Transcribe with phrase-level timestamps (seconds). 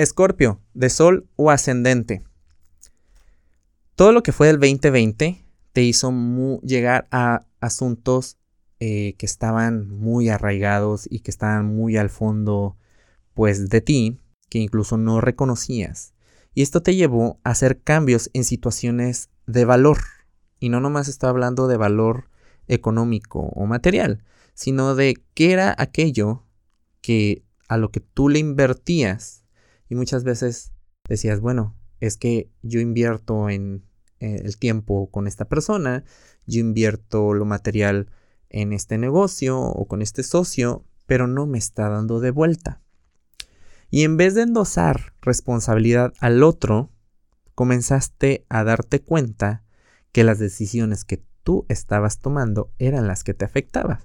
[0.00, 2.24] Escorpio, de Sol o ascendente.
[3.96, 6.10] Todo lo que fue del 2020 te hizo
[6.62, 8.38] llegar a asuntos
[8.78, 12.78] eh, que estaban muy arraigados y que estaban muy al fondo,
[13.34, 14.18] pues, de ti,
[14.48, 16.14] que incluso no reconocías.
[16.54, 19.98] Y esto te llevó a hacer cambios en situaciones de valor.
[20.58, 22.30] Y no nomás estoy hablando de valor
[22.68, 24.24] económico o material,
[24.54, 26.46] sino de qué era aquello
[27.02, 29.39] que a lo que tú le invertías
[29.90, 30.72] y muchas veces
[31.08, 33.84] decías, bueno, es que yo invierto en
[34.20, 36.04] eh, el tiempo con esta persona,
[36.46, 38.08] yo invierto lo material
[38.48, 42.80] en este negocio o con este socio, pero no me está dando de vuelta.
[43.90, 46.92] Y en vez de endosar responsabilidad al otro,
[47.56, 49.64] comenzaste a darte cuenta
[50.12, 54.04] que las decisiones que tú estabas tomando eran las que te afectaban.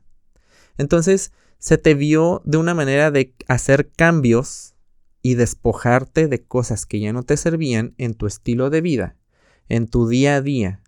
[0.78, 4.75] Entonces, se te vio de una manera de hacer cambios
[5.26, 9.16] y despojarte de cosas que ya no te servían en tu estilo de vida,
[9.70, 10.84] en tu día a día.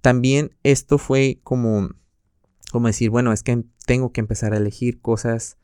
[0.00, 1.88] También esto fue como,
[2.70, 5.56] como decir, bueno, es que tengo que empezar a elegir cosas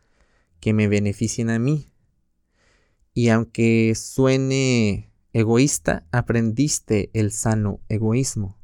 [0.58, 1.86] que me beneficien a mí.
[3.14, 8.58] Y aunque suene egoísta, aprendiste el sano egoísmo.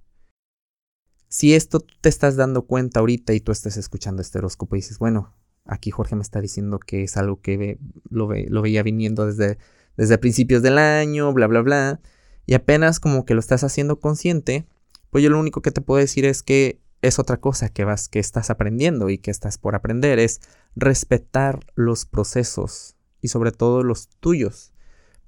[1.28, 4.98] Si esto te estás dando cuenta ahorita y tú estás escuchando este horóscopo y dices,
[4.98, 5.33] bueno,
[5.64, 7.78] Aquí Jorge me está diciendo que es algo que
[8.10, 9.58] lo, lo, veía viniendo desde,
[9.96, 12.00] desde principios del año, bla, bla, bla.
[12.46, 14.66] Y apenas como que lo estás haciendo consciente,
[15.10, 18.08] pues yo lo único que te puedo decir es que es otra cosa que vas,
[18.08, 20.40] que estás aprendiendo y que estás por aprender, es
[20.74, 24.72] respetar los procesos y sobre todo los tuyos,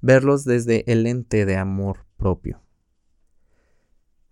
[0.01, 2.66] verlos desde el ente de amor propio.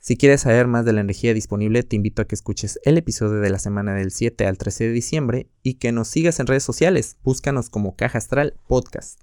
[0.06, 3.40] Si quieres saber más de la energía disponible, te invito a que escuches el episodio
[3.40, 6.62] de la semana del 7 al 13 de diciembre y que nos sigas en redes
[6.62, 7.16] sociales.
[7.24, 9.18] Búscanos como Caja Astral Podcast.